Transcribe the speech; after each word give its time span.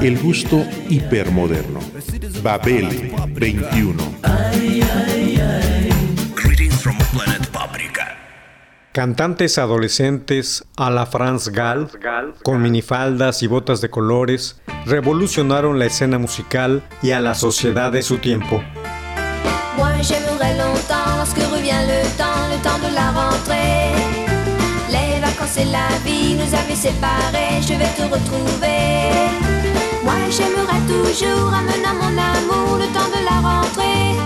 El 0.00 0.18
gusto 0.20 0.64
hipermoderno. 0.88 1.80
Babel 2.42 3.12
21. 3.34 3.94
Greetings 6.34 6.74
from 6.82 6.96
planet 7.12 7.46
Paprika. 7.48 8.16
Cantantes 8.92 9.58
adolescentes 9.58 10.64
a 10.76 10.90
la 10.90 11.06
Franz 11.06 11.48
Gall, 11.48 11.88
con 12.42 12.60
minifaldas 12.62 13.42
y 13.42 13.46
botas 13.46 13.80
de 13.80 13.90
colores, 13.90 14.60
revolucionaron 14.86 15.78
la 15.78 15.86
escena 15.86 16.18
musical 16.18 16.82
y 17.02 17.12
a 17.12 17.20
la 17.20 17.34
sociedad 17.34 17.90
de 17.90 18.02
su 18.02 18.18
tiempo. 18.18 18.62
Moi 19.78 20.02
j'aimerais 20.02 20.56
longtemps 20.58 21.16
lorsque 21.16 21.40
revient 21.50 21.86
le 21.86 22.02
temps, 22.18 22.48
le 22.50 22.58
temps 22.62 22.78
de 22.86 22.94
la 22.94 23.10
rentrée. 23.12 23.94
Les 24.90 25.20
vacances 25.20 25.56
et 25.56 25.64
la 25.64 25.88
vie 26.04 26.34
nous 26.34 26.54
avaient 26.54 26.76
séparés, 26.76 27.62
je 27.62 27.74
vais 27.74 27.92
te 27.96 28.02
retrouver. 28.02 29.61
Moi 30.04 30.14
j'aimerais 30.30 30.82
toujours 30.86 31.52
amener 31.54 31.92
mon 32.00 32.14
amour 32.18 32.78
le 32.78 32.86
temps 32.86 33.10
de 33.16 33.24
la 33.24 33.36
rentrée. 33.48 34.16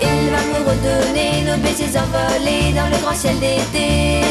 Il 0.00 0.30
va 0.30 0.42
me 0.50 0.58
redonner 0.68 1.42
nos 1.46 1.56
baisers 1.62 2.00
envolés 2.02 2.72
dans 2.74 2.88
le 2.90 3.00
grand 3.02 3.14
ciel 3.14 3.38
d'été. 3.38 4.22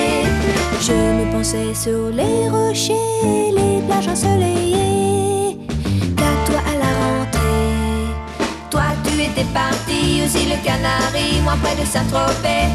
Je 0.81 0.91
me 0.91 1.31
pensais 1.31 1.73
sur 1.73 2.09
les 2.09 2.49
rochers, 2.49 3.51
les 3.55 3.81
plages 3.87 4.09
ensoleillées. 4.09 5.57
Qu'à 6.17 6.33
toi 6.45 6.61
à 6.71 6.73
la 6.83 6.91
rentrée. 7.01 7.71
Toi 8.69 8.83
tu 9.05 9.21
étais 9.21 9.47
parti 9.53 10.23
aussi 10.25 10.45
le 10.47 10.57
Canari, 10.65 11.39
moi 11.43 11.53
près 11.63 11.75
de 11.75 11.85
Saint-Tropez. 11.85 12.67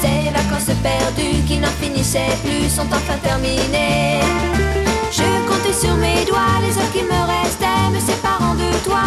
Ces 0.00 0.30
vacances 0.30 0.76
perdues 0.82 1.42
qui 1.46 1.58
n'en 1.58 1.74
finissaient 1.80 2.36
plus 2.42 2.68
sont 2.68 2.88
enfin 2.92 3.18
terminées. 3.22 4.20
Je 5.16 5.22
comptais 5.48 5.72
sur 5.72 5.94
mes 5.96 6.26
doigts 6.26 6.60
les 6.60 6.76
heures 6.76 6.92
qui 6.92 7.02
me 7.02 7.20
restaient 7.36 7.90
me 7.90 7.98
séparant 7.98 8.54
de 8.54 8.68
toi. 8.84 9.06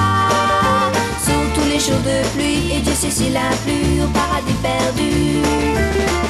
Sous 1.24 1.46
tous 1.54 1.68
les 1.70 1.80
jours 1.80 2.02
de 2.04 2.18
pluie, 2.34 2.76
et 2.76 2.82
Dieu 2.82 2.94
sait 2.96 3.12
s'il 3.12 3.38
a 3.38 3.52
plu 3.64 4.02
au 4.02 4.08
paradis 4.08 4.58
perdu. 4.64 5.44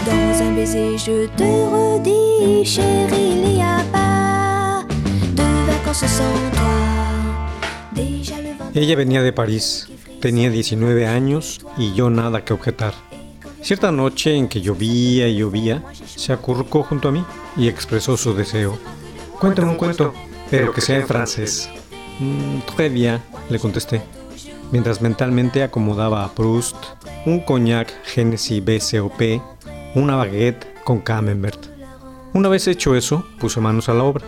Dans 0.06 0.44
un 0.44 0.52
baiser, 0.52 0.98
je 0.98 1.28
te 1.28 1.44
redis, 1.44 2.66
chérie, 2.66 3.32
il 3.36 3.56
n'y 3.56 3.62
a 3.62 3.80
pas 3.94 4.84
de 5.40 5.48
vacances 5.72 6.06
sans 6.18 6.38
toi. 6.60 6.80
Déjà 7.94 8.36
le 8.36 8.50
vent. 8.60 8.72
Ella 8.76 8.98
venía 8.98 9.22
de 9.22 9.32
París, 9.32 9.88
tenía 10.20 10.50
19 10.50 11.08
años 11.08 11.60
y 11.78 11.94
yo 11.94 12.10
nada 12.10 12.44
que 12.44 12.52
objetar. 12.52 12.94
Cierta 13.62 13.94
noche 13.94 14.36
en 14.36 14.50
que 14.50 14.60
llovía 14.60 15.30
y 15.30 15.38
llovía, 15.38 15.84
se 16.18 16.34
acurrucó 16.34 16.84
junto 16.84 17.08
a 17.08 17.12
mí 17.14 17.24
y 17.56 17.70
expresó 17.70 18.18
su 18.18 18.34
deseo. 18.34 18.78
Cuéntame 19.40 19.70
un 19.70 19.76
cuento, 19.78 20.14
pero 20.50 20.74
que 20.74 20.82
sea 20.82 20.98
en 20.98 21.08
francés. 21.08 21.70
"Mm, 22.20 22.60
très 22.76 22.90
bien, 22.90 23.22
le 23.50 23.60
contesté, 23.60 24.02
mientras 24.72 25.02
mentalmente 25.02 25.64
acomodaba 25.64 26.24
a 26.26 26.34
Proust, 26.34 26.76
un 27.26 27.40
cognac 27.42 27.92
Genesis 28.06 28.64
BCOP, 28.64 29.42
una 29.96 30.16
baguette 30.16 30.68
con 30.84 31.00
camembert. 31.00 31.68
Una 32.34 32.50
vez 32.50 32.68
hecho 32.68 32.96
eso, 32.96 33.26
puse 33.40 33.60
manos 33.60 33.90
a 33.90 33.94
la 33.94 34.04
obra. 34.04 34.26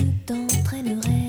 Je 0.00 0.06
t'entraînerai. 0.26 1.20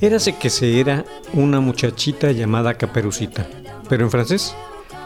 Érase 0.00 0.32
que 0.32 0.50
se 0.50 0.80
era 0.80 1.04
una 1.32 1.60
muchachita 1.60 2.30
llamada 2.32 2.74
Caperucita, 2.74 3.46
pero 3.88 4.04
en 4.04 4.10
francés, 4.10 4.54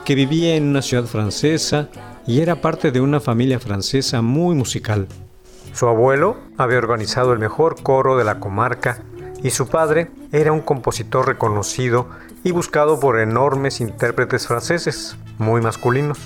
que 0.05 0.15
vivía 0.15 0.57
en 0.57 0.65
una 0.65 0.83
ciudad 0.83 1.05
francesa 1.05 1.89
y 2.27 2.41
era 2.41 2.61
parte 2.61 2.91
de 2.91 3.01
una 3.01 3.21
familia 3.21 3.61
francesa 3.61 4.23
muy 4.23 4.57
musical. 4.57 5.07
Su 5.73 5.87
abuelo 5.87 6.37
había 6.57 6.79
organizado 6.79 7.33
el 7.33 7.39
mejor 7.39 7.83
coro 7.83 8.17
de 8.17 8.25
la 8.25 8.41
comarca 8.41 9.05
y 9.43 9.51
su 9.51 9.69
padre 9.69 10.11
era 10.33 10.53
un 10.53 10.61
compositor 10.61 11.27
reconocido 11.27 12.09
y 12.45 12.51
buscado 12.51 13.01
por 13.01 13.21
enormes 13.21 13.81
intérpretes 13.81 14.47
franceses, 14.47 15.17
muy 15.39 15.61
masculinos. 15.61 16.19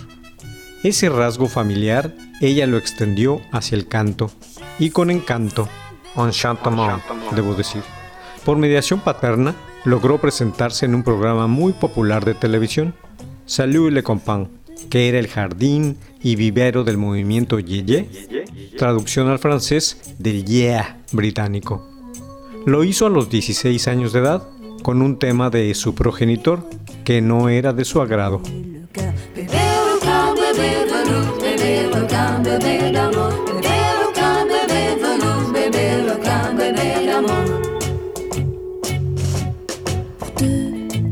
Ese 0.82 1.08
rasgo 1.08 1.48
familiar 1.48 2.14
ella 2.40 2.66
lo 2.66 2.76
extendió 2.76 3.40
hacia 3.52 3.76
el 3.76 3.86
canto 3.86 4.30
y 4.78 4.90
con 4.90 5.10
encanto, 5.10 5.68
enchantement, 6.16 7.02
debo 7.34 7.54
decir. 7.54 7.82
Por 8.44 8.56
mediación 8.56 9.00
paterna, 9.00 9.54
logró 9.84 10.18
presentarse 10.18 10.86
en 10.86 10.94
un 10.94 11.04
programa 11.04 11.46
muy 11.46 11.72
popular 11.72 12.24
de 12.24 12.34
televisión, 12.34 12.94
Salut 13.46 13.92
le 13.92 14.02
Compagnie, 14.02 14.48
que 14.90 15.08
era 15.08 15.18
el 15.18 15.28
jardín 15.28 15.96
y 16.20 16.36
vivero 16.36 16.82
del 16.84 16.98
movimiento 16.98 17.60
Yeye, 17.60 18.08
traducción 18.76 19.28
al 19.28 19.38
francés 19.38 20.16
del 20.18 20.44
Yeah 20.44 20.98
británico. 21.12 21.91
Lo 22.64 22.84
hizo 22.84 23.06
a 23.06 23.10
los 23.10 23.28
16 23.28 23.88
años 23.88 24.12
de 24.12 24.20
edad 24.20 24.48
con 24.82 25.02
un 25.02 25.18
tema 25.18 25.50
de 25.50 25.74
su 25.74 25.96
progenitor 25.96 26.64
que 27.04 27.20
no 27.20 27.48
era 27.48 27.72
de 27.72 27.84
su 27.84 28.00
agrado. 28.00 28.40
Pour 40.18 40.30
te 40.34 40.46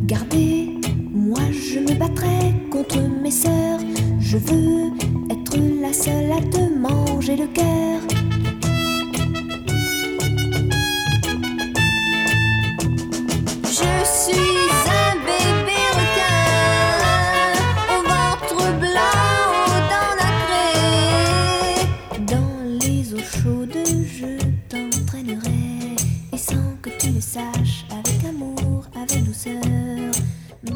garder, 0.07 0.69
moi 1.13 1.41
je 1.53 1.81
me 1.81 1.95
battrai 1.95 2.55
contre 2.71 3.01
mes 3.23 3.33
sœurs. 3.33 3.81
Je 4.21 4.39
veux 4.39 4.93
être 5.31 5.57
la 5.81 5.93
seule 5.93 6.31
à 6.33 6.41
te 6.43 6.61
manger 6.79 7.37
le 7.37 7.47
cœur. 7.49 8.10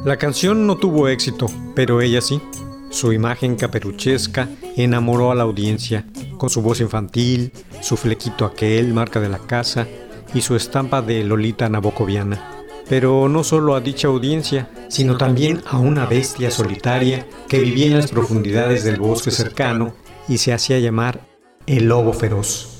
La 0.04 0.18
canción 0.18 0.66
no 0.66 0.76
tuvo 0.76 1.08
éxito, 1.08 1.46
pero 1.74 2.02
ella 2.02 2.20
sí. 2.20 2.38
Su 2.90 3.14
imagen 3.14 3.56
caperuchesca 3.56 4.50
enamoró 4.76 5.30
a 5.30 5.34
la 5.34 5.44
audiencia, 5.44 6.04
con 6.36 6.50
su 6.50 6.60
voz 6.60 6.82
infantil, 6.82 7.52
su 7.80 7.96
flequito 7.96 8.44
aquel, 8.44 8.92
marca 8.92 9.18
de 9.18 9.30
la 9.30 9.38
casa, 9.38 9.88
y 10.34 10.42
su 10.42 10.56
estampa 10.56 11.00
de 11.00 11.24
Lolita 11.24 11.70
Nabocoviana. 11.70 12.50
Pero 12.86 13.30
no 13.30 13.44
solo 13.44 13.74
a 13.74 13.80
dicha 13.80 14.08
audiencia, 14.08 14.68
sino 14.88 15.16
también 15.16 15.62
a 15.66 15.78
una 15.78 16.04
bestia 16.04 16.50
solitaria 16.50 17.26
que 17.48 17.60
vivía 17.60 17.86
en 17.86 17.96
las 17.96 18.10
profundidades 18.10 18.84
del 18.84 19.00
bosque 19.00 19.30
cercano 19.30 19.94
y 20.28 20.36
se 20.36 20.52
hacía 20.52 20.78
llamar 20.80 21.26
el 21.66 21.86
lobo 21.88 22.12
feroz. 22.12 22.73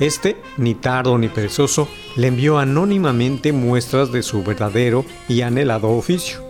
Este, 0.00 0.36
ni 0.56 0.74
tardo 0.74 1.18
ni 1.18 1.28
perezoso, 1.28 1.86
le 2.16 2.26
envió 2.26 2.58
anónimamente 2.58 3.52
muestras 3.52 4.10
de 4.10 4.22
su 4.22 4.42
verdadero 4.42 5.04
y 5.28 5.42
anhelado 5.42 5.90
oficio. 5.90 6.42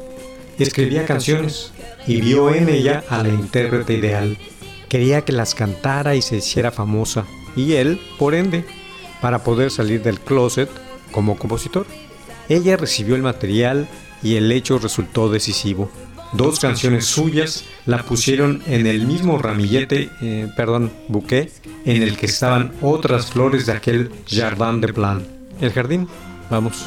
Escribía 0.59 1.05
canciones 1.05 1.73
y 2.07 2.21
vio 2.21 2.55
en 2.55 2.69
ella 2.69 3.05
a 3.09 3.23
la 3.23 3.29
intérprete 3.29 3.95
ideal. 3.95 4.39
Quería 4.89 5.23
que 5.23 5.33
las 5.33 5.55
cantara 5.55 6.15
y 6.15 6.23
se 6.23 6.37
hiciera 6.37 6.71
famosa, 6.71 7.27
y 7.57 7.75
él, 7.75 8.01
por 8.19 8.35
ende, 8.35 8.65
para 9.21 9.43
poder 9.43 9.71
salir 9.71 10.03
del 10.03 10.21
closet 10.21 10.71
como 11.11 11.37
compositor. 11.37 11.87
Ella 12.49 12.77
recibió 12.77 13.17
el 13.17 13.23
material 13.23 13.89
y 14.23 14.37
el 14.37 14.51
hecho 14.53 14.79
resultó 14.79 15.29
decisivo. 15.29 15.91
Dos 16.33 16.61
canciones 16.61 17.07
suyas 17.07 17.65
la 17.87 18.05
pusieron 18.05 18.63
en 18.67 18.87
el 18.87 19.07
mismo 19.07 19.39
ramillete, 19.39 20.11
eh, 20.23 20.49
perdón, 20.57 20.93
buqué, 21.09 21.51
en 21.85 22.03
el 22.03 22.17
que 22.17 22.27
estaban 22.27 22.73
otras 22.81 23.27
flores 23.27 23.67
de 23.67 23.73
aquel 23.73 24.11
jardin 24.29 24.81
de 24.81 24.93
plan. 24.93 25.27
El 25.61 25.73
jardín, 25.73 26.09
vamos. 26.49 26.87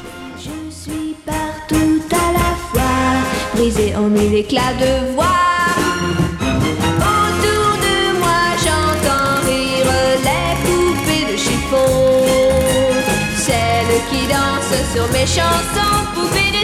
Brisé 3.56 3.92
en 3.92 4.10
mille 4.12 4.40
éclats 4.40 4.74
de 4.80 5.14
voix. 5.14 5.28
Autour 6.98 7.78
de 7.86 8.18
moi, 8.18 8.44
j'entends 8.64 9.46
rire 9.46 9.94
les 10.28 10.56
poupées 10.66 11.26
de 11.32 11.38
chiffon. 11.38 11.92
Celles 13.38 14.02
qui 14.10 14.26
dansent 14.26 14.84
sur 14.94 15.08
mes 15.12 15.28
chansons, 15.28 16.02
poupées 16.16 16.52
de 16.58 16.63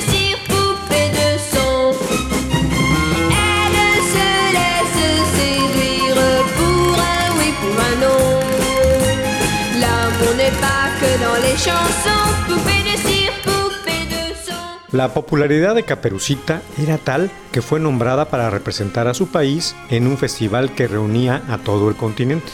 La 14.92 15.14
popularidad 15.14 15.76
de 15.76 15.84
Caperucita 15.84 16.62
era 16.82 16.98
tal 16.98 17.30
que 17.52 17.62
fue 17.62 17.80
nombrada 17.80 18.26
para 18.26 18.50
representar 18.50 19.08
a 19.08 19.14
su 19.14 19.28
país 19.28 19.76
en 19.90 20.08
un 20.08 20.18
festival 20.18 20.74
que 20.74 20.88
reunía 20.88 21.44
a 21.48 21.60
todo 21.60 21.90
el 21.90 21.96
continente. 21.96 22.52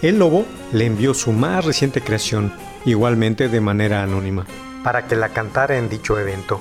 El 0.00 0.18
lobo 0.18 0.46
le 0.72 0.86
envió 0.86 1.14
su 1.14 1.32
más 1.32 1.64
reciente 1.64 2.00
creación, 2.00 2.52
igualmente 2.84 3.48
de 3.48 3.60
manera 3.60 4.02
anónima, 4.02 4.46
para 4.84 5.06
que 5.06 5.16
la 5.16 5.30
cantara 5.30 5.76
en 5.76 5.88
dicho 5.88 6.18
evento. 6.18 6.60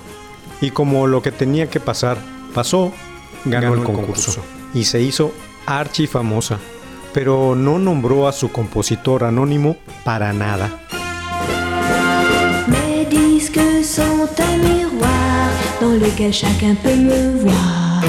Y 0.61 0.71
como 0.71 1.05
lo 1.05 1.21
que 1.21 1.31
tenía 1.31 1.69
que 1.69 1.79
pasar 1.79 2.17
pasó, 2.55 2.91
ganó, 3.45 3.75
el 3.75 3.83
concurso 3.83 4.43
y 4.73 4.85
se 4.85 5.01
hizo 5.01 5.31
archifamosa, 5.67 6.57
pero 7.13 7.53
no 7.55 7.77
nombró 7.77 8.27
a 8.27 8.31
su 8.31 8.51
compositor 8.51 9.25
anónimo 9.25 9.77
para 10.03 10.33
nada. 10.33 10.71
Un 14.39 14.57
miroir 14.57 15.49
dans 15.81 15.93
lequel 15.93 16.31
chacun 16.31 16.75
peut 16.81 16.95
me 16.95 17.39
voir. 17.39 18.01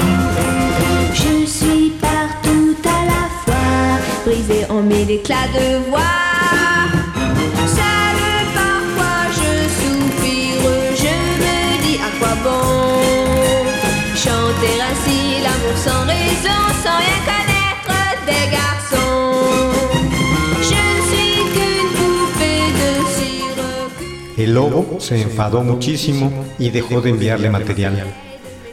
Je 1.13 1.45
suis 1.45 1.89
partout 2.01 2.75
à 2.85 3.05
la 3.05 3.27
fois, 3.43 3.99
brisé 4.25 4.65
en 4.69 4.81
mille 4.81 5.11
éclats 5.11 5.49
de 5.53 5.89
voix. 5.89 6.14
El 24.45 24.53
lobo 24.53 24.99
se 24.99 25.19
enfadó 25.19 25.63
muchísimo 25.63 26.45
y 26.59 26.69
dejó 26.69 27.01
de 27.01 27.09
enviarle 27.09 27.49
material. 27.49 28.05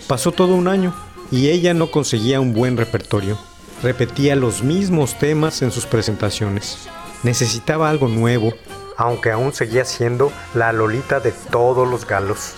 Pasó 0.07 0.31
todo 0.31 0.55
un 0.55 0.69
año 0.69 0.95
y 1.31 1.49
ella 1.49 1.73
no 1.73 1.91
conseguía 1.91 2.41
un 2.41 2.53
buen 2.53 2.77
repertorio. 2.77 3.39
Repetía 3.83 4.37
los 4.37 4.63
mismos 4.63 5.19
temas 5.19 5.63
en 5.63 5.73
sus 5.73 5.87
presentaciones. 5.87 6.91
Necesitaba 7.23 7.89
algo 7.89 8.07
nuevo, 8.09 8.53
aunque 8.99 9.31
aún 9.31 9.55
seguía 9.55 9.87
siendo 9.87 10.31
la 10.53 10.75
lolita 10.75 11.21
de 11.21 11.33
todos 11.33 11.89
los 11.89 12.07
galos, 12.07 12.53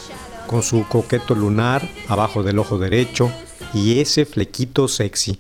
con 0.49 0.65
su 0.65 0.85
coqueto 0.89 1.37
lunar 1.37 1.89
abajo 2.09 2.43
del 2.43 2.59
ojo 2.59 2.79
derecho 2.79 3.31
y 3.73 4.01
ese 4.01 4.25
flequito 4.25 4.89
sexy. 4.89 5.39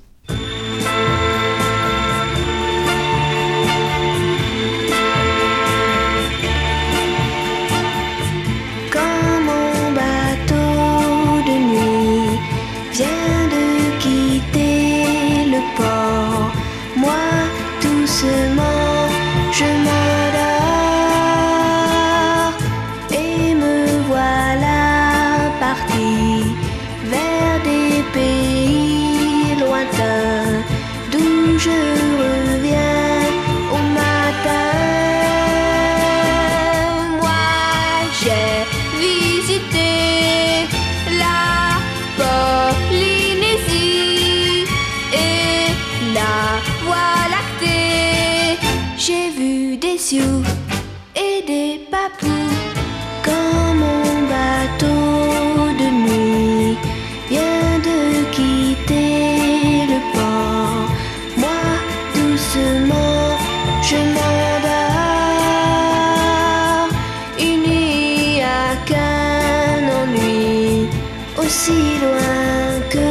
Aussi 71.65 71.99
loin 71.99 72.81
que 72.91 73.09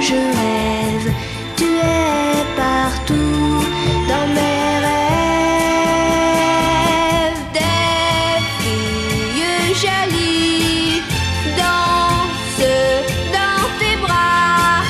je 0.00 0.20
rêve. 0.40 1.08
Tu 1.56 1.64
es 1.64 2.44
partout 2.56 3.64
dans 4.08 4.26
mes 4.36 4.70
rêves. 4.86 5.02
Des 7.52 8.40
filles 8.60 9.74
jolies 9.84 11.02
dansent 11.58 12.72
dans 13.36 13.64
tes 13.78 13.96
bras, 14.04 14.80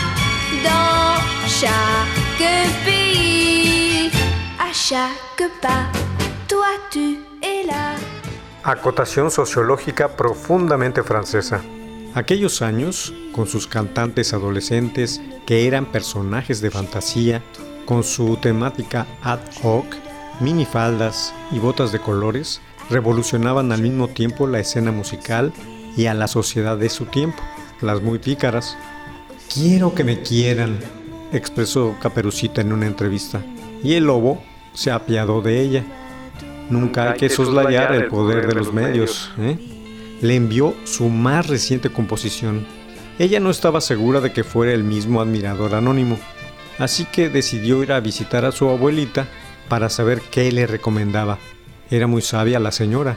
dans 0.63 1.19
chaque 1.61 2.49
pays, 2.85 4.11
à 4.61 4.71
chaque 4.73 5.45
pas. 5.61 5.87
Toi 6.47 6.73
tu 6.91 7.07
es 7.43 7.65
là. 7.67 7.97
Acotación 8.63 9.31
sociológica 9.31 10.09
profundamente 10.09 11.03
francesa. 11.03 11.61
Aquellos 12.17 12.63
años, 12.63 13.13
con 13.33 13.47
sus 13.47 13.67
cantantes 13.67 14.33
adolescentes 14.33 15.21
que 15.45 15.67
eran 15.67 15.85
personajes 15.85 16.63
de 16.63 16.71
fantasía, 16.71 17.43
con 17.85 18.05
su 18.05 18.39
temática 18.39 19.07
ad 19.23 19.41
hoc, 19.63 19.85
minifaldas 20.41 21.35
y 21.53 21.59
botas 21.59 21.93
de 21.93 22.01
colores, 22.01 22.63
revolucionaban 22.89 23.71
al 23.71 23.83
mismo 23.83 24.09
tiempo 24.09 24.47
la 24.47 24.61
escena 24.61 24.93
musical 24.93 25.53
y 25.95 26.07
a 26.07 26.15
la 26.15 26.27
sociedad 26.27 26.79
de 26.79 26.89
su 26.89 27.05
tiempo, 27.05 27.43
las 27.83 28.01
muy 28.01 28.19
pícaras. 28.19 28.79
Quiero 29.53 29.95
que 29.95 30.03
me 30.03 30.23
quieran, 30.23 30.79
expresó 31.35 31.97
Caperucita 32.01 32.63
en 32.63 32.73
una 32.73 32.87
entrevista, 32.87 33.43
y 33.85 33.93
el 33.93 34.05
lobo 34.05 34.43
se 34.73 34.91
apiadó 34.91 35.43
de 35.43 35.61
ella. 35.61 35.85
Nunca 36.71 37.13
hay 37.13 37.19
que 37.19 37.29
soslayar 37.29 37.95
el 37.95 38.07
poder 38.07 38.47
de 38.47 38.55
los 38.55 38.73
medios. 38.73 39.31
¿eh? 39.39 39.76
Le 40.21 40.35
envió 40.35 40.75
su 40.85 41.09
más 41.09 41.47
reciente 41.47 41.91
composición. 41.91 42.67
Ella 43.19 43.41
no 43.41 43.51
estaba 43.51 43.81
segura 43.81 44.21
de 44.21 44.33
que 44.33 44.45
fuera 44.45 44.73
el 44.73 44.85
mismo 44.85 45.21
admirador 45.21 45.75
anónimo, 45.75 46.19
así 46.79 47.05
que 47.05 47.29
decidió 47.29 47.83
ir 47.83 47.93
a 47.93 48.01
visitar 48.01 48.45
a 48.45 48.53
su 48.53 48.69
abuelita 48.69 49.29
para 49.69 49.89
saber 49.89 50.21
qué 50.31 50.51
le 50.53 50.67
recomendaba. 50.67 51.39
Era 51.91 52.07
muy 52.07 52.23
sabia 52.23 52.61
la 52.61 52.73
señora. 52.73 53.17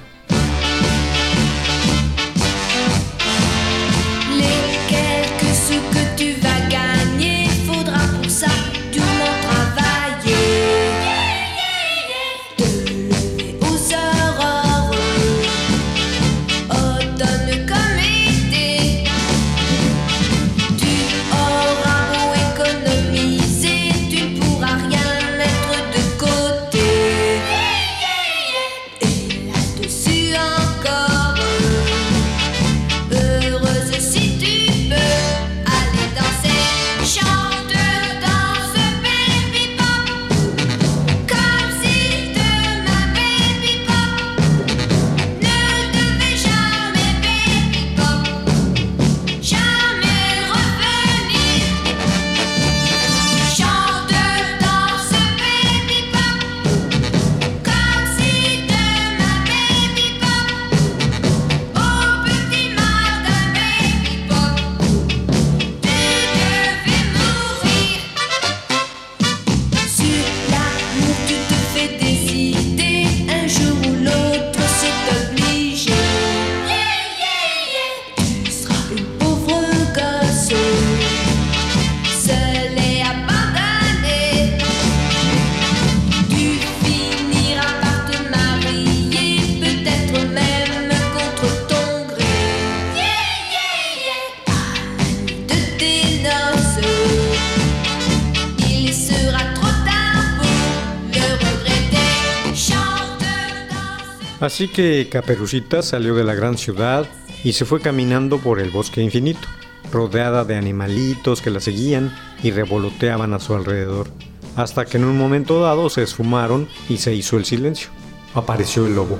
Así 104.49 104.67
que 104.67 105.07
Caperucita 105.11 105.83
salió 105.83 106.15
de 106.15 106.23
la 106.23 106.33
gran 106.33 106.57
ciudad 106.57 107.05
y 107.43 107.53
se 107.53 107.65
fue 107.65 107.81
caminando 107.81 108.39
por 108.39 108.59
el 108.59 108.71
bosque 108.71 108.99
infinito, 108.99 109.47
rodeada 109.91 110.43
de 110.43 110.55
animalitos 110.55 111.43
que 111.43 111.51
la 111.51 111.59
seguían 111.59 112.11
y 112.41 112.49
revoloteaban 112.49 113.35
a 113.35 113.39
su 113.39 113.53
alrededor, 113.53 114.07
hasta 114.55 114.85
que 114.85 114.97
en 114.97 115.03
un 115.03 115.19
momento 115.19 115.61
dado 115.61 115.91
se 115.91 116.01
esfumaron 116.01 116.67
y 116.89 116.97
se 116.97 117.13
hizo 117.13 117.37
el 117.37 117.45
silencio. 117.45 117.91
Apareció 118.33 118.87
el 118.87 118.95
lobo. 118.95 119.19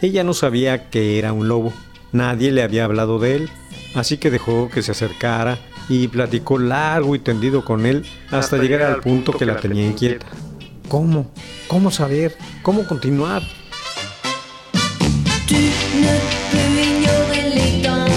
Ella 0.00 0.22
no 0.22 0.32
sabía 0.32 0.90
que 0.90 1.18
era 1.18 1.32
un 1.32 1.48
lobo, 1.48 1.72
nadie 2.12 2.52
le 2.52 2.62
había 2.62 2.84
hablado 2.84 3.18
de 3.18 3.34
él, 3.34 3.50
así 3.96 4.16
que 4.16 4.30
dejó 4.30 4.70
que 4.70 4.84
se 4.84 4.92
acercara 4.92 5.58
y 5.88 6.06
platicó 6.06 6.60
largo 6.60 7.16
y 7.16 7.18
tendido 7.18 7.64
con 7.64 7.84
él 7.84 8.06
hasta, 8.30 8.58
llegar 8.58 8.82
al 8.82 9.00
punto 9.00 9.32
que 9.32 9.44
la 9.44 9.56
tenía 9.56 9.84
inquieta. 9.84 10.26
¿Cómo? 10.88 11.32
¿Cómo 11.66 11.90
saber? 11.90 12.36
¿Cómo 12.62 12.86
continuar? 12.86 13.42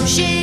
Les 0.06 0.35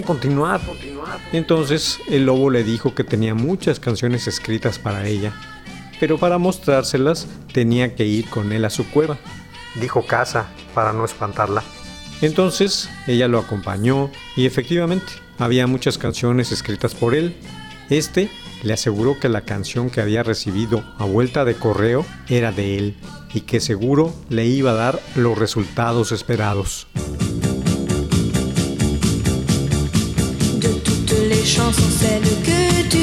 ¿Cómo 0.00 0.18
continuar? 0.20 0.60
Entonces 1.32 2.00
el 2.08 2.24
lobo 2.24 2.48
le 2.48 2.64
dijo 2.64 2.94
que 2.94 3.04
tenía 3.04 3.34
muchas 3.34 3.78
canciones 3.80 4.26
escritas 4.26 4.78
para 4.78 5.06
ella, 5.06 5.32
pero 5.98 6.16
para 6.16 6.38
mostrárselas 6.38 7.26
tenía 7.52 7.94
que 7.94 8.06
ir 8.06 8.28
con 8.30 8.52
él 8.52 8.64
a 8.64 8.70
su 8.70 8.88
cueva. 8.88 9.18
Dijo 9.78 10.06
casa 10.06 10.48
para 10.74 10.94
no 10.94 11.04
espantarla. 11.04 11.62
Entonces 12.22 12.88
ella 13.06 13.28
lo 13.28 13.38
acompañó 13.38 14.10
y 14.36 14.46
efectivamente 14.46 15.12
había 15.38 15.66
muchas 15.66 15.98
canciones 15.98 16.50
escritas 16.50 16.94
por 16.94 17.14
él. 17.14 17.36
Este 17.90 18.30
le 18.62 18.72
aseguró 18.72 19.18
que 19.20 19.28
la 19.28 19.42
canción 19.42 19.90
que 19.90 20.00
había 20.00 20.22
recibido 20.22 20.82
a 20.98 21.04
vuelta 21.04 21.44
de 21.44 21.56
correo 21.56 22.06
era 22.28 22.52
de 22.52 22.78
él 22.78 22.96
y 23.34 23.42
que 23.42 23.60
seguro 23.60 24.14
le 24.30 24.46
iba 24.46 24.70
a 24.70 24.74
dar 24.74 25.00
los 25.14 25.36
resultados 25.36 26.10
esperados. 26.12 26.86
Chansons, 31.44 31.90
celle 32.00 32.22
que 32.42 32.88
tu 32.88 32.99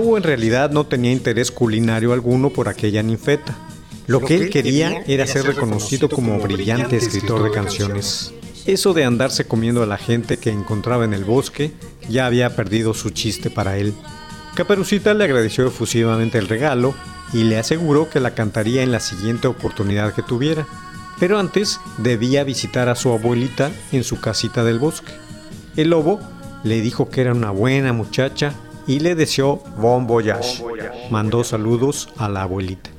El 0.00 0.06
lobo 0.06 0.16
en 0.16 0.22
realidad 0.22 0.70
no 0.70 0.86
tenía 0.86 1.12
interés 1.12 1.50
culinario 1.50 2.14
alguno 2.14 2.48
por 2.48 2.70
aquella 2.70 3.02
ninfeta. 3.02 3.54
Lo 4.06 4.20
que 4.22 4.34
él 4.34 4.48
quería 4.48 5.04
era 5.06 5.26
ser 5.26 5.44
reconocido 5.44 6.08
como 6.08 6.40
brillante 6.40 6.96
escritor 6.96 7.42
de 7.42 7.50
canciones. 7.50 8.32
Eso 8.64 8.94
de 8.94 9.04
andarse 9.04 9.44
comiendo 9.44 9.82
a 9.82 9.86
la 9.86 9.98
gente 9.98 10.38
que 10.38 10.48
encontraba 10.48 11.04
en 11.04 11.12
el 11.12 11.26
bosque 11.26 11.72
ya 12.08 12.24
había 12.24 12.56
perdido 12.56 12.94
su 12.94 13.10
chiste 13.10 13.50
para 13.50 13.76
él. 13.76 13.92
Caperucita 14.54 15.12
le 15.12 15.24
agradeció 15.24 15.66
efusivamente 15.66 16.38
el 16.38 16.48
regalo 16.48 16.94
y 17.34 17.44
le 17.44 17.58
aseguró 17.58 18.08
que 18.08 18.20
la 18.20 18.34
cantaría 18.34 18.82
en 18.82 18.92
la 18.92 19.00
siguiente 19.00 19.48
oportunidad 19.48 20.14
que 20.14 20.22
tuviera. 20.22 20.66
Pero 21.18 21.38
antes 21.38 21.78
debía 21.98 22.42
visitar 22.42 22.88
a 22.88 22.94
su 22.94 23.12
abuelita 23.12 23.70
en 23.92 24.02
su 24.02 24.18
casita 24.18 24.64
del 24.64 24.78
bosque. 24.78 25.12
El 25.76 25.90
lobo 25.90 26.20
le 26.64 26.80
dijo 26.80 27.10
que 27.10 27.20
era 27.20 27.34
una 27.34 27.50
buena 27.50 27.92
muchacha 27.92 28.54
y 28.86 29.00
le 29.00 29.14
deseó 29.14 29.62
bon 29.78 30.06
voyage. 30.06 30.62
Mandó 31.10 31.44
saludos 31.44 32.08
a 32.16 32.28
la 32.28 32.42
abuelita. 32.42 32.90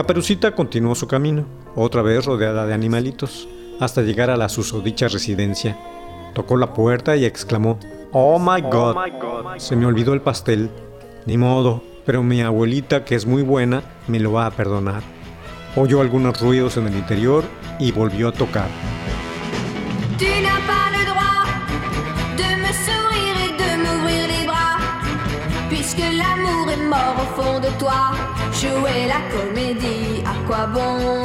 Caperucita 0.00 0.54
continuó 0.54 0.94
su 0.94 1.06
camino, 1.06 1.44
otra 1.76 2.00
vez 2.00 2.24
rodeada 2.24 2.64
de 2.64 2.72
animalitos, 2.72 3.46
hasta 3.80 4.00
llegar 4.00 4.30
a 4.30 4.38
la 4.38 4.48
susodicha 4.48 5.08
residencia. 5.08 5.76
Tocó 6.32 6.56
la 6.56 6.72
puerta 6.72 7.18
y 7.18 7.26
exclamó, 7.26 7.78
Oh 8.10 8.38
my 8.38 8.62
God, 8.62 8.96
se 9.58 9.76
me 9.76 9.84
olvidó 9.84 10.14
el 10.14 10.22
pastel. 10.22 10.70
Ni 11.26 11.36
modo, 11.36 11.84
pero 12.06 12.22
mi 12.22 12.40
abuelita, 12.40 13.04
que 13.04 13.14
es 13.14 13.26
muy 13.26 13.42
buena, 13.42 13.82
me 14.08 14.18
lo 14.20 14.32
va 14.32 14.46
a 14.46 14.50
perdonar. 14.52 15.02
Oyó 15.76 16.00
algunos 16.00 16.40
ruidos 16.40 16.78
en 16.78 16.86
el 16.86 16.96
interior 16.96 17.44
y 17.78 17.92
volvió 17.92 18.28
a 18.28 18.32
tocar. 18.32 18.68
Tu 20.16 20.24
n'as 20.24 20.60
pas 20.66 20.90
le 20.96 21.04
droit 21.04 21.44
de 22.38 22.56
me 22.56 22.72
sourire 22.72 23.36
et 23.44 23.52
de 23.52 23.76
m'ouvrir 23.82 24.28
les 24.28 24.46
bras, 24.46 24.78
puisque 25.68 25.98
l'amour 25.98 26.70
est 26.70 26.88
mort 26.88 27.16
au 27.18 27.42
fond 27.42 27.60
de 27.60 27.68
toi. 27.78 28.40
Jouer 28.60 29.06
la 29.08 29.22
comédie, 29.34 30.22
à 30.26 30.34
quoi 30.46 30.66
bon 30.66 31.24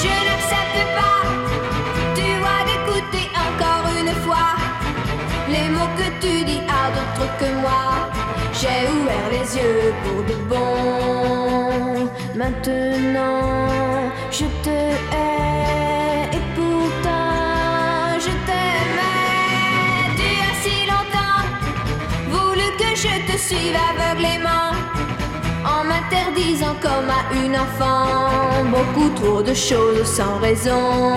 Je 0.00 0.12
n'accepte 0.26 0.80
pas, 0.96 1.22
tu 2.14 2.28
vois, 2.42 2.60
d'écouter 2.68 3.26
encore 3.46 3.84
une 3.98 4.14
fois 4.22 4.50
les 5.48 5.68
mots 5.70 5.92
que 5.98 6.08
tu 6.20 6.44
dis 6.44 6.62
à 6.68 6.82
d'autres 6.94 7.28
que 7.40 7.50
moi. 7.60 8.10
J'ai 8.52 8.86
ouvert 8.96 9.28
les 9.32 9.56
yeux 9.58 9.92
pour 10.04 10.22
de 10.22 10.36
bon. 10.48 12.08
Maintenant, 12.36 14.08
je 14.30 14.44
te 14.62 14.78
hais 15.18 16.28
et 16.36 16.44
pourtant 16.54 18.20
je 18.24 18.32
t'aimais. 18.46 20.14
Tu 20.16 20.28
as 20.46 20.56
si 20.62 20.76
longtemps 20.92 21.42
voulu 22.30 22.66
que 22.78 22.90
je 22.94 23.32
te 23.32 23.36
suive 23.36 23.76
aveuglément. 23.90 24.67
En 26.08 26.14
m'interdisant 26.14 26.76
comme 26.80 27.10
à 27.10 27.44
une 27.44 27.54
enfant 27.54 28.64
beaucoup 28.70 29.10
trop 29.10 29.42
de 29.42 29.52
choses 29.52 30.06
sans 30.06 30.38
raison. 30.38 31.12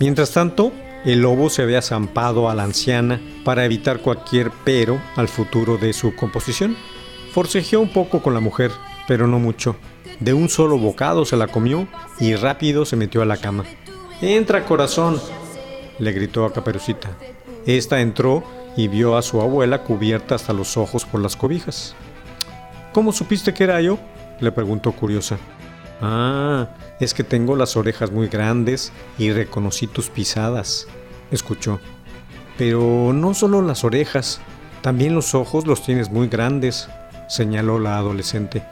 Mientras 0.00 0.32
tanto, 0.32 0.72
el 1.04 1.20
lobo 1.20 1.48
se 1.48 1.62
había 1.62 1.80
zampado 1.80 2.50
a 2.50 2.54
la 2.54 2.64
anciana 2.64 3.20
para 3.44 3.64
evitar 3.64 4.00
cualquier 4.00 4.50
pero 4.64 5.00
al 5.16 5.28
futuro 5.28 5.78
de 5.78 5.92
su 5.92 6.14
composición. 6.14 6.76
Forcejeó 7.32 7.80
un 7.80 7.92
poco 7.92 8.20
con 8.20 8.34
la 8.34 8.40
mujer, 8.40 8.70
pero 9.08 9.26
no 9.26 9.38
mucho. 9.38 9.76
De 10.20 10.32
un 10.32 10.48
solo 10.48 10.78
bocado 10.78 11.24
se 11.24 11.36
la 11.36 11.48
comió 11.48 11.88
y 12.20 12.34
rápido 12.34 12.84
se 12.84 12.96
metió 12.96 13.22
a 13.22 13.26
la 13.26 13.36
cama. 13.36 13.64
Entra, 14.20 14.64
corazón, 14.64 15.20
le 15.98 16.12
gritó 16.12 16.44
a 16.44 16.52
Caperucita. 16.52 17.10
Esta 17.66 18.00
entró 18.00 18.44
y 18.76 18.88
vio 18.88 19.16
a 19.16 19.22
su 19.22 19.40
abuela 19.40 19.82
cubierta 19.82 20.34
hasta 20.34 20.52
los 20.52 20.76
ojos 20.76 21.04
por 21.04 21.20
las 21.20 21.36
cobijas. 21.36 21.94
¿Cómo 22.92 23.12
supiste 23.12 23.52
que 23.52 23.64
era 23.64 23.80
yo? 23.80 23.98
le 24.40 24.52
preguntó 24.52 24.92
curiosa. 24.92 25.38
Ah, 26.00 26.68
es 27.00 27.14
que 27.14 27.24
tengo 27.24 27.56
las 27.56 27.76
orejas 27.76 28.10
muy 28.10 28.28
grandes 28.28 28.92
y 29.18 29.32
reconocí 29.32 29.86
tus 29.86 30.10
pisadas, 30.10 30.86
escuchó. 31.30 31.80
Pero 32.58 33.12
no 33.12 33.34
solo 33.34 33.62
las 33.62 33.84
orejas, 33.84 34.40
también 34.82 35.14
los 35.14 35.34
ojos 35.34 35.66
los 35.66 35.82
tienes 35.82 36.10
muy 36.10 36.28
grandes, 36.28 36.88
señaló 37.28 37.78
la 37.78 37.96
adolescente. 37.96 38.62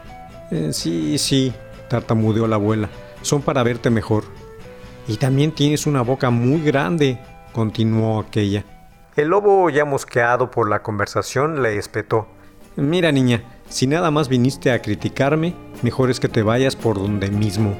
"Eh, 0.52 0.72
sí, 0.72 1.16
sí, 1.16 1.52
tartamudeó 1.88 2.46
la 2.46 2.56
abuela, 2.56 2.90
son 3.22 3.40
para 3.40 3.62
verte 3.62 3.88
mejor. 3.88 4.24
Y 5.08 5.16
también 5.16 5.52
tienes 5.52 5.86
una 5.86 6.02
boca 6.02 6.28
muy 6.30 6.60
grande, 6.60 7.18
continuó 7.52 8.20
aquella. 8.20 8.64
El 9.16 9.28
lobo, 9.28 9.70
ya 9.70 9.84
mosqueado 9.84 10.50
por 10.50 10.68
la 10.68 10.82
conversación, 10.82 11.62
le 11.62 11.78
espetó. 11.78 12.28
Mira, 12.76 13.12
niña, 13.12 13.42
si 13.68 13.86
nada 13.86 14.10
más 14.10 14.28
viniste 14.28 14.70
a 14.70 14.80
criticarme, 14.80 15.54
mejor 15.82 16.10
es 16.10 16.20
que 16.20 16.28
te 16.28 16.42
vayas 16.42 16.76
por 16.76 16.96
donde 16.96 17.30
mismo. 17.30 17.74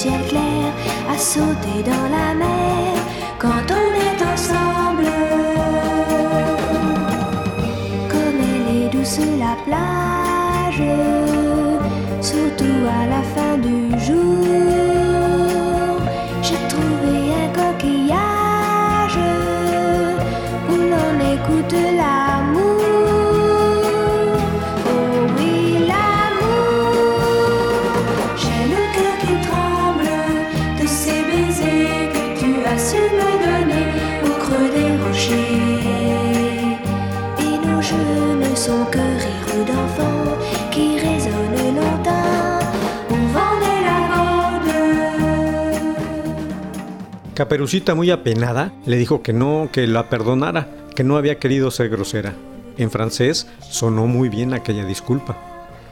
Ciel 0.00 0.22
clair 0.30 0.72
à 1.12 1.18
sauter 1.18 1.82
dans 1.84 2.06
la 2.16 2.28
mer 2.34 2.94
quand 3.38 3.66
on 3.80 3.88
est 4.06 4.20
ensemble. 4.32 5.10
Comme 8.12 8.38
elle 8.50 8.68
est 8.76 8.88
douce 8.94 9.20
la 9.44 9.54
plage, 9.66 10.84
surtout 12.22 12.82
à 13.00 13.02
la 13.14 13.22
fin 13.34 13.54
du 13.68 13.78
jour. 14.06 14.46
J'ai 16.46 16.62
trouvé 16.72 17.14
un 17.42 17.48
coquillage 17.60 19.20
où 20.70 20.76
l'on 20.92 21.12
écoute 21.34 21.74
l'amour. 21.98 22.19
Caperucita, 47.40 47.94
muy 47.94 48.10
apenada, 48.10 48.70
le 48.84 48.98
dijo 48.98 49.22
que 49.22 49.32
no, 49.32 49.70
que 49.72 49.86
la 49.86 50.10
perdonara, 50.10 50.68
que 50.94 51.04
no 51.04 51.16
había 51.16 51.38
querido 51.38 51.70
ser 51.70 51.88
grosera. 51.88 52.34
En 52.76 52.90
francés 52.90 53.46
sonó 53.60 54.06
muy 54.06 54.28
bien 54.28 54.52
aquella 54.52 54.84
disculpa. 54.84 55.38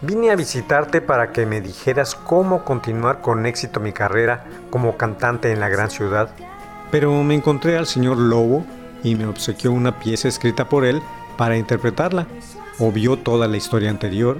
Vine 0.02 0.30
a 0.30 0.36
visitarte 0.36 1.00
para 1.00 1.32
que 1.32 1.46
me 1.46 1.62
dijeras 1.62 2.14
cómo 2.14 2.66
continuar 2.66 3.22
con 3.22 3.46
éxito 3.46 3.80
mi 3.80 3.92
carrera 3.92 4.44
como 4.68 4.98
cantante 4.98 5.50
en 5.50 5.60
la 5.60 5.70
gran 5.70 5.88
ciudad. 5.88 6.28
Pero 6.90 7.14
me 7.22 7.34
encontré 7.34 7.78
al 7.78 7.86
señor 7.86 8.18
Lobo 8.18 8.66
y 9.02 9.14
me 9.14 9.24
obsequió 9.24 9.72
una 9.72 10.00
pieza 10.00 10.28
escrita 10.28 10.68
por 10.68 10.84
él 10.84 11.00
para 11.38 11.56
interpretarla. 11.56 12.26
Obvió 12.78 13.16
toda 13.16 13.48
la 13.48 13.56
historia 13.56 13.88
anterior 13.88 14.36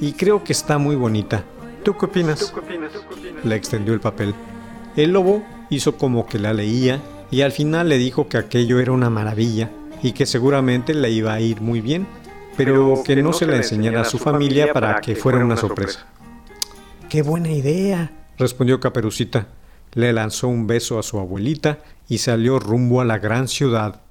y 0.00 0.14
creo 0.14 0.42
que 0.42 0.54
está 0.54 0.78
muy 0.78 0.96
bonita. 0.96 1.44
¿Tú 1.82 1.98
qué 1.98 2.06
opinas? 2.06 2.54
Le 3.44 3.56
extendió 3.56 3.92
el 3.92 4.00
papel. 4.00 4.34
El 4.96 5.12
lobo 5.12 5.44
hizo 5.70 5.96
como 5.96 6.26
que 6.26 6.38
la 6.38 6.52
leía 6.52 7.00
y 7.30 7.42
al 7.42 7.52
final 7.52 7.88
le 7.88 7.98
dijo 7.98 8.28
que 8.28 8.38
aquello 8.38 8.80
era 8.80 8.92
una 8.92 9.10
maravilla 9.10 9.70
y 10.02 10.12
que 10.12 10.26
seguramente 10.26 10.94
le 10.94 11.10
iba 11.10 11.32
a 11.32 11.40
ir 11.40 11.60
muy 11.60 11.80
bien, 11.80 12.06
pero, 12.56 13.02
que, 13.04 13.16
no 13.16 13.32
se 13.32 13.46
la 13.46 13.56
enseñara 13.56 14.02
a 14.02 14.04
su 14.04 14.18
familia 14.18 14.72
para 14.72 15.00
que 15.00 15.16
fuera 15.16 15.44
una 15.44 15.56
sorpresa. 15.56 16.06
¡Qué 17.08 17.22
buena 17.22 17.50
idea! 17.50 18.10
respondió 18.38 18.80
Caperucita. 18.80 19.48
Le 19.92 20.12
lanzó 20.12 20.48
un 20.48 20.66
beso 20.66 20.98
a 20.98 21.02
su 21.02 21.18
abuelita 21.18 21.78
y 22.08 22.18
salió 22.18 22.58
rumbo 22.58 23.00
a 23.00 23.04
la 23.04 23.18
gran 23.18 23.48
ciudad. 23.48 24.02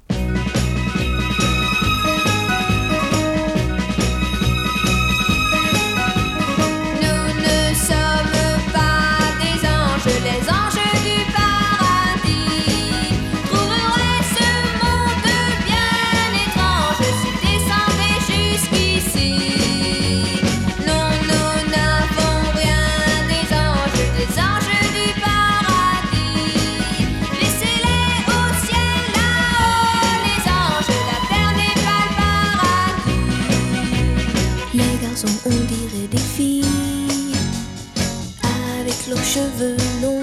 Avec 39.06 39.16
leurs 39.16 39.24
cheveux 39.24 39.78
longs. 40.02 40.22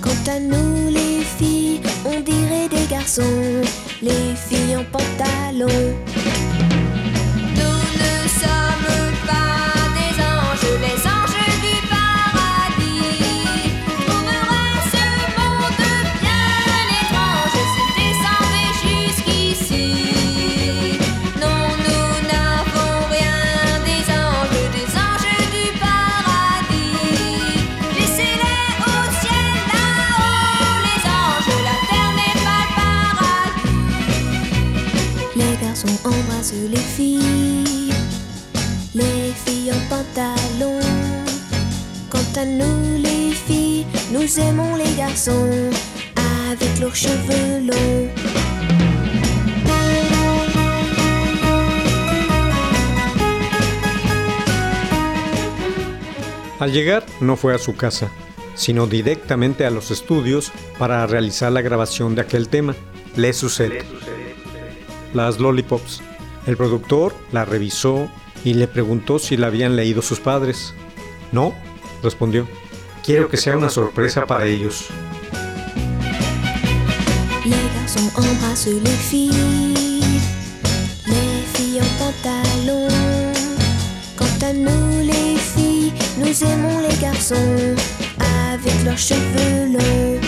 Quant 0.00 0.32
à 0.32 0.40
nous, 0.40 0.90
les 0.90 1.22
filles, 1.24 1.80
on 2.04 2.20
dirait 2.20 2.68
des 2.68 2.86
garçons, 2.88 3.22
les 4.02 4.34
filles 4.36 4.76
en 4.76 4.84
pantalon. 4.84 5.94
Al 56.58 56.72
llegar 56.72 57.04
no 57.20 57.36
fue 57.36 57.54
a 57.54 57.58
su 57.58 57.76
casa, 57.76 58.10
sino 58.54 58.86
directamente 58.86 59.66
a 59.66 59.70
los 59.70 59.90
estudios 59.90 60.52
para 60.78 61.06
realizar 61.06 61.52
la 61.52 61.60
grabación 61.60 62.14
de 62.14 62.22
aquel 62.22 62.48
tema, 62.48 62.74
Le 63.16 63.34
Sucede. 63.34 63.82
Las 65.12 65.38
Lollipops. 65.38 66.00
El 66.46 66.56
productor 66.56 67.14
la 67.30 67.44
revisó 67.44 68.08
y 68.42 68.54
le 68.54 68.68
preguntó 68.68 69.18
si 69.18 69.36
la 69.36 69.48
habían 69.48 69.76
leído 69.76 70.00
sus 70.00 70.20
padres. 70.20 70.72
No, 71.30 71.54
respondió. 72.02 72.48
Quiero 73.04 73.28
que 73.28 73.36
sea 73.36 73.54
una 73.54 73.68
sorpresa 73.68 74.24
para 74.24 74.46
ellos. 74.46 74.86
Les 77.44 77.54
garçons 77.74 78.10
embrassent 78.16 78.66
les 78.66 78.98
filles, 79.10 79.74
les 81.06 81.42
filles 81.52 81.82
en 81.82 81.90
pantalon. 81.98 82.88
Quant 84.16 84.46
à 84.46 84.54
nous 84.54 85.02
les 85.02 85.36
filles, 85.36 85.92
nous 86.16 86.44
aimons 86.44 86.78
les 86.88 86.96
garçons 86.96 87.76
avec 88.18 88.84
leurs 88.86 88.96
cheveux 88.96 89.74
longs. 89.74 90.23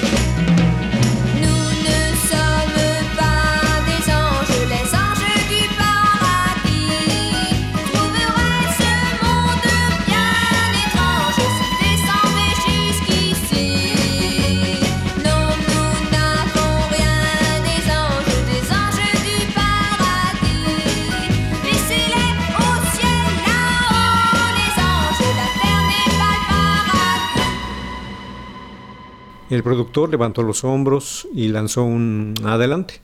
El 29.57 29.63
productor 29.63 30.11
levantó 30.11 30.43
los 30.43 30.65
hombros 30.65 31.27
y 31.33 31.49
lanzó 31.49 31.83
un 31.83 32.35
adelante. 32.45 33.01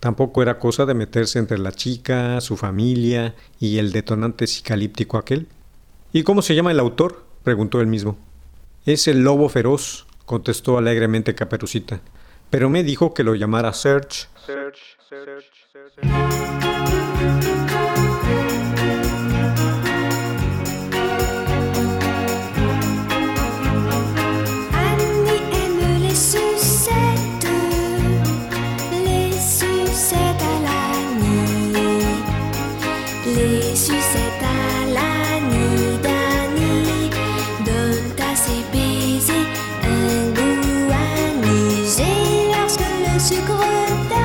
Tampoco 0.00 0.42
era 0.42 0.58
cosa 0.58 0.86
de 0.86 0.94
meterse 0.94 1.38
entre 1.38 1.56
la 1.56 1.70
chica, 1.70 2.40
su 2.40 2.56
familia 2.56 3.36
y 3.60 3.78
el 3.78 3.92
detonante 3.92 4.48
psicalíptico 4.48 5.18
aquel. 5.18 5.46
¿Y 6.12 6.24
cómo 6.24 6.42
se 6.42 6.56
llama 6.56 6.72
el 6.72 6.80
autor? 6.80 7.24
preguntó 7.44 7.80
él 7.80 7.86
mismo. 7.86 8.18
Es 8.84 9.06
el 9.06 9.22
lobo 9.22 9.48
feroz, 9.48 10.06
contestó 10.26 10.78
alegremente 10.78 11.36
Caperucita, 11.36 12.00
pero 12.50 12.68
me 12.68 12.82
dijo 12.82 13.14
que 13.14 13.22
lo 13.22 13.36
llamara 13.36 13.72
Search. 13.72 14.28
Annie 16.02 17.63
lorsque 43.14 43.30
le 43.30 43.36
sucre 43.36 44.08
d'orge 44.08 44.23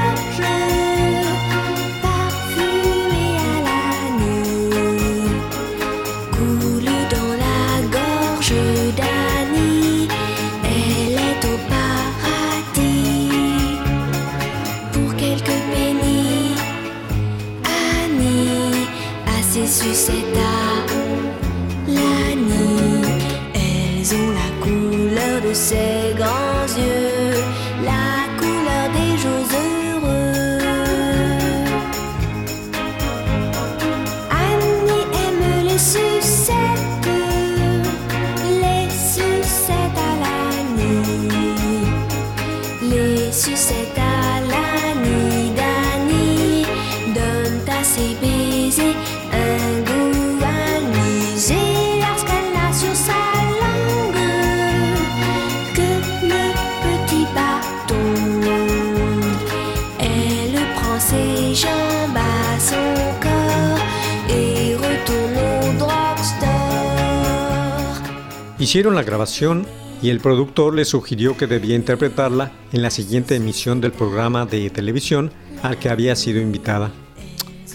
Hicieron 68.70 68.94
la 68.94 69.02
grabación 69.02 69.66
y 70.00 70.12
el 70.12 70.20
productor 70.20 70.76
le 70.76 70.86
sugirió 70.86 71.36
que 71.36 71.48
debía 71.48 71.76
interpretarla 71.76 72.52
en 72.72 72.84
la 72.84 72.92
siguiente 72.92 73.36
emisión 73.36 73.82
del 73.82 73.92
programa 73.92 74.46
de 74.46 74.70
televisión 74.70 75.32
al 75.64 75.80
que 75.80 75.90
había 75.90 76.16
sido 76.16 76.40
invitada. 76.40 76.92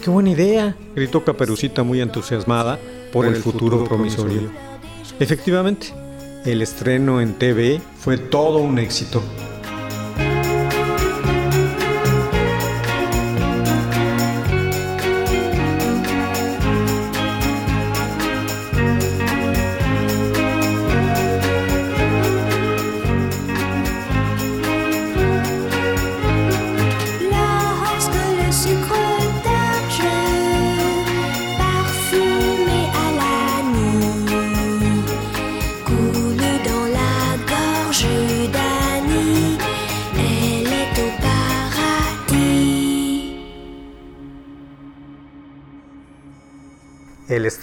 ¡Qué 0.01 0.09
buena 0.09 0.29
idea! 0.29 0.77
gritó 0.95 1.25
Caperucita 1.25 1.83
muy 1.83 1.99
entusiasmada 1.99 2.79
por, 3.11 3.25
el, 3.25 3.35
futuro, 3.35 3.83
promisorio. 3.83 4.49
Efectivamente, 5.19 5.87
el 6.45 6.61
estreno 6.61 7.19
en 7.19 7.33
TV 7.33 7.81
fue 7.99 8.17
todo 8.17 8.59
un 8.59 8.79
éxito. 8.79 9.21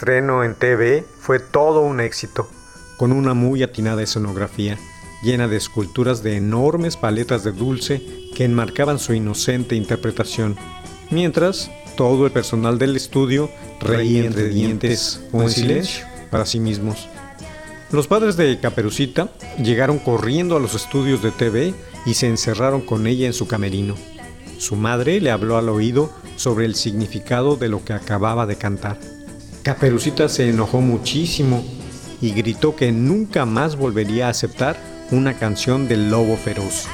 Estreno 0.02 0.42
en 0.42 0.56
TV 0.56 1.04
fue 1.20 1.38
todo 1.38 1.82
un 1.82 2.00
éxito, 2.00 2.48
con 2.96 3.12
una 3.12 3.34
muy 3.34 3.62
atinada 3.62 4.02
escenografía, 4.02 4.76
llena 5.22 5.46
de 5.46 5.56
esculturas 5.56 6.24
de 6.24 6.36
enormes 6.36 6.96
paletas 6.96 7.44
de 7.44 7.52
dulce 7.52 8.02
que 8.34 8.44
enmarcaban 8.44 8.98
su 8.98 9.14
inocente 9.14 9.76
interpretación, 9.76 10.56
mientras 11.12 11.70
todo 11.96 12.26
el 12.26 12.32
personal 12.32 12.80
del 12.80 12.96
estudio 12.96 13.48
reía 13.78 14.24
entre 14.24 14.48
dientes 14.48 15.22
o 15.30 15.42
en 15.42 15.50
silencio 15.50 16.04
para 16.32 16.46
sí 16.46 16.58
mismos. 16.58 17.08
Los 17.92 18.08
padres 18.08 18.36
de 18.36 18.58
Caperucita 18.58 19.28
llegaron 19.62 20.00
corriendo 20.00 20.56
a 20.56 20.60
los 20.60 20.74
estudios 20.74 21.22
de 21.22 21.30
TV 21.30 21.74
y 22.06 22.14
se 22.14 22.26
encerraron 22.26 22.80
con 22.80 23.06
ella 23.06 23.28
en 23.28 23.34
su 23.34 23.46
camerino. 23.46 23.94
Su 24.58 24.74
madre 24.74 25.20
le 25.20 25.30
habló 25.30 25.58
al 25.58 25.68
oído 25.68 26.12
sobre 26.34 26.66
el 26.66 26.74
significado 26.74 27.54
de 27.54 27.68
lo 27.68 27.84
que 27.84 27.92
acababa 27.92 28.46
de 28.46 28.56
cantar. 28.56 28.98
Caperucita 29.62 30.28
se 30.28 30.48
enojó 30.48 30.80
muchísimo 30.80 31.64
y 32.20 32.32
gritó 32.32 32.74
que 32.74 32.90
nunca 32.90 33.46
más 33.46 33.76
volvería 33.76 34.26
a 34.26 34.30
aceptar 34.30 34.76
una 35.12 35.34
canción 35.34 35.86
del 35.86 36.10
lobo 36.10 36.36
feroz. 36.36 36.88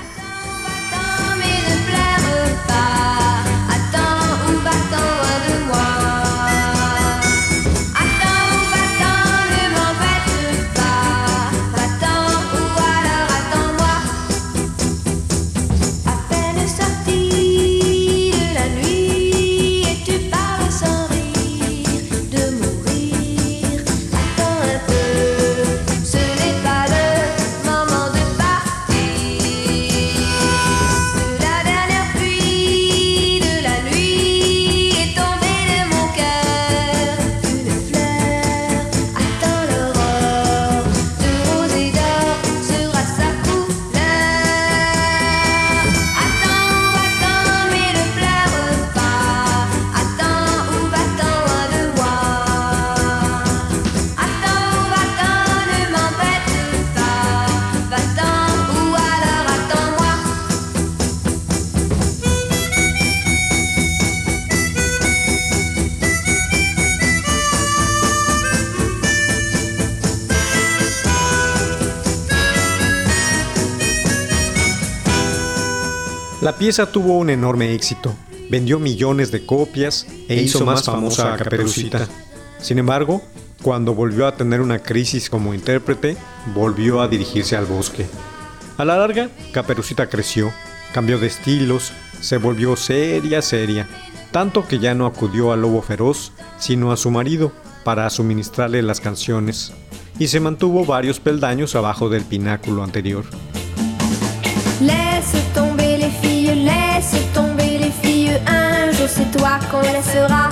La 76.48 76.56
pieza 76.56 76.90
tuvo 76.90 77.18
un 77.18 77.28
enorme 77.28 77.74
éxito, 77.74 78.14
vendió 78.48 78.78
millones 78.78 79.30
de 79.30 79.44
copias 79.44 80.06
e, 80.30 80.37
hizo 80.37 80.64
más 80.64 80.82
famosa 80.82 81.34
a 81.34 81.37
Caperucita. 81.37 82.08
Sin 82.58 82.78
embargo, 82.78 83.20
cuando 83.62 83.92
volvió 83.92 84.26
a 84.26 84.34
tener 84.34 84.62
una 84.62 84.78
crisis 84.78 85.28
como 85.28 85.52
intérprete, 85.52 86.16
volvió 86.54 87.02
a 87.02 87.08
dirigirse 87.08 87.54
al 87.54 87.66
bosque. 87.66 88.06
A 88.78 88.87
la 88.87 88.96
larga, 88.96 89.28
Caperucita 89.52 90.08
creció, 90.08 90.50
cambió 90.94 91.18
de 91.18 91.26
estilos, 91.26 91.92
se 92.22 92.38
volvió 92.38 92.76
seria, 92.76 93.42
seria, 93.42 93.87
tanto 94.30 94.66
que 94.66 94.78
ya 94.78 94.94
no 94.94 95.04
acudió 95.04 95.52
al 95.52 95.61
lobo 95.61 95.82
feroz, 95.82 96.32
sino 96.58 96.92
a 96.92 96.96
su 96.96 97.11
marido 97.11 97.52
para 97.84 98.08
suministrarle 98.08 98.80
las 98.80 99.02
canciones, 99.02 99.74
y 100.18 100.28
se 100.28 100.40
mantuvo 100.40 100.87
varios 100.87 101.20
peldaños 101.20 101.74
abajo 101.74 102.08
del 102.08 102.22
pináculo 102.22 102.82
anterior. 102.84 103.26
C'est 109.18 109.37
toi 109.37 109.59
qu'on 109.70 109.81
laissera. 109.81 110.48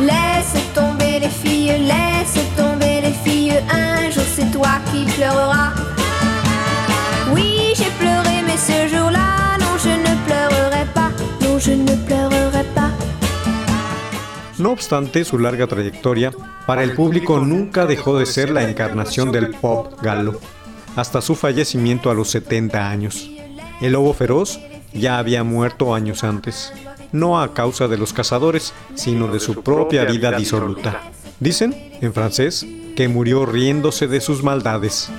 Laisse 0.00 0.54
tomber 0.72 1.18
les 1.18 1.34
filles, 1.42 1.76
laisse 1.92 2.38
tomber 2.56 3.00
les 3.02 3.16
filles, 3.24 3.58
un 3.70 4.10
jour 4.10 4.28
c'est 4.34 4.50
toi 4.52 4.74
qui. 4.90 5.06
Oui, 7.34 7.74
j'ai 7.76 7.90
pleuré, 7.98 8.36
mais 8.46 8.56
ce 8.56 8.78
jour-là, 8.92 9.58
non, 9.58 9.74
je 9.84 9.94
ne 10.06 10.14
pleurerai 10.26 10.84
pas, 10.94 11.10
non, 11.42 11.58
je 11.58 11.72
ne 11.72 11.94
pleurerai 12.06 12.64
pas. 12.74 12.90
No 14.58 14.70
obstante 14.70 15.24
su 15.24 15.38
larga 15.38 15.66
trayectoria, 15.66 16.30
para 16.66 16.82
el 16.82 16.92
público 16.92 17.40
nunca 17.40 17.86
dejó 17.86 18.18
de 18.18 18.26
ser 18.26 18.50
la 18.50 18.62
encarnación 18.62 19.32
del 19.32 19.50
pop 19.50 20.00
galo, 20.02 20.40
hasta 20.96 21.20
su 21.20 21.34
fallecimiento 21.34 22.10
a 22.10 22.14
los 22.14 22.30
70 22.30 22.88
años. 22.88 23.30
El 23.80 23.92
lobo 23.92 24.14
feroz 24.14 24.60
ya 24.92 25.18
había 25.18 25.44
muerto 25.44 25.94
años 25.94 26.24
antes, 26.24 26.72
no 27.12 27.40
a 27.40 27.54
causa 27.54 27.88
de 27.88 27.98
los 27.98 28.12
cazadores, 28.12 28.72
sino 28.94 29.28
de 29.28 29.40
su 29.40 29.62
propia 29.62 30.04
vida 30.04 30.32
disoluta. 30.32 31.02
Dicen, 31.40 31.74
en 32.00 32.12
francés, 32.12 32.66
que 32.96 33.08
murió 33.08 33.46
riéndose 33.46 34.06
de 34.06 34.20
sus 34.20 34.42
maldades. 34.42 35.10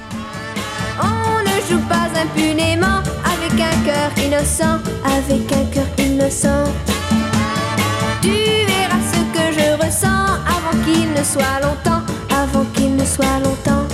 Soit 11.21 11.60
longtemps, 11.62 12.02
avant 12.32 12.65
qu'il 12.73 12.95
ne 12.95 13.06
soit 13.06 13.39
longtemps. 13.43 13.86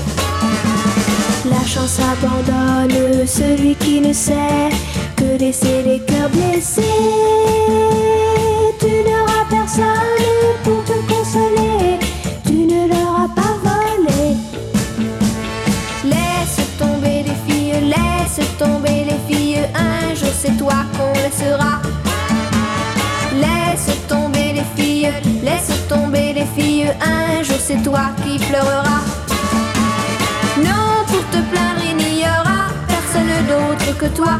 La 1.50 1.62
chance 1.68 2.00
abandonne 2.00 3.28
celui 3.28 3.76
qui 3.76 4.00
ne 4.00 4.14
sait 4.14 4.70
laisser 5.38 5.84
les 5.84 6.00
cœurs 6.00 6.30
blessés. 6.30 6.82
Tu 8.80 8.88
n'auras 8.88 9.46
personne 9.50 9.86
pour 10.64 10.84
te 10.84 10.94
consoler, 11.12 12.00
tu 12.46 12.54
ne 12.54 12.88
leur 12.88 13.22
as 13.24 13.30
pas 13.36 13.56
volé. 13.64 14.36
Laisse 16.04 16.60
tomber 16.78 17.24
les 17.24 17.38
filles, 17.48 17.94
laisse 17.94 18.40
tomber 18.58 19.06
les 19.10 19.34
filles, 19.34 19.66
un 19.74 20.14
jour 20.16 20.34
c'est 20.38 20.58
toi 20.58 20.86
qu'on 20.98 21.14
laissera. 21.14 21.82
Laisse 23.34 23.90
tomber 24.08 24.54
les 24.54 24.68
filles, 24.76 25.12
laisse 25.44 25.72
tomber 25.88 26.34
les 26.34 26.48
filles, 26.56 26.92
un 27.02 27.44
jour 27.44 27.58
c'est 27.60 27.82
toi 27.84 28.12
qui 28.24 28.38
pleureras. 28.40 29.04
Non, 30.58 31.06
pour 31.08 31.24
te 31.32 31.40
plaindre 31.52 31.84
il 31.90 31.98
n'y 31.98 32.24
aura 32.24 32.70
personne 32.88 33.46
d'autre 33.50 33.98
que 33.98 34.08
toi, 34.16 34.40